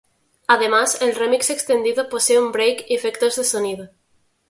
[0.47, 3.89] Además el "remix" extendido posee un "break" y efectos de sonido.